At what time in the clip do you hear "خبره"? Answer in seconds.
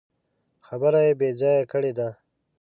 0.67-0.99